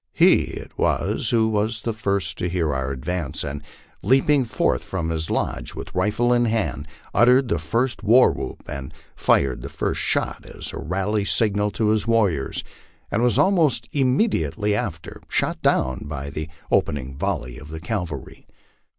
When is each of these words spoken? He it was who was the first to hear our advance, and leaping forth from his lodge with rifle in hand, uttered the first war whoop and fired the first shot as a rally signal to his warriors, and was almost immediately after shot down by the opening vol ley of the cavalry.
He 0.13 0.45
it 0.45 0.71
was 0.79 1.29
who 1.29 1.47
was 1.47 1.83
the 1.83 1.93
first 1.93 2.35
to 2.39 2.49
hear 2.49 2.73
our 2.73 2.89
advance, 2.89 3.43
and 3.43 3.61
leaping 4.01 4.45
forth 4.45 4.83
from 4.83 5.11
his 5.11 5.29
lodge 5.29 5.75
with 5.75 5.93
rifle 5.93 6.33
in 6.33 6.45
hand, 6.45 6.87
uttered 7.13 7.49
the 7.49 7.59
first 7.59 8.01
war 8.01 8.31
whoop 8.31 8.63
and 8.67 8.95
fired 9.15 9.61
the 9.61 9.69
first 9.69 10.01
shot 10.01 10.43
as 10.43 10.73
a 10.73 10.79
rally 10.79 11.23
signal 11.23 11.69
to 11.77 11.89
his 11.89 12.07
warriors, 12.07 12.63
and 13.11 13.21
was 13.21 13.37
almost 13.37 13.87
immediately 13.91 14.73
after 14.73 15.21
shot 15.29 15.61
down 15.61 16.05
by 16.07 16.31
the 16.31 16.49
opening 16.71 17.15
vol 17.15 17.41
ley 17.41 17.59
of 17.59 17.67
the 17.67 17.79
cavalry. 17.79 18.47